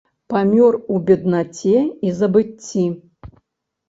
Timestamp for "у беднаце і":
0.93-2.13